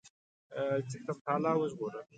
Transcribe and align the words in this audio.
چښتن 0.89 1.17
تعالی 1.25 1.51
وژغورل. 1.57 2.05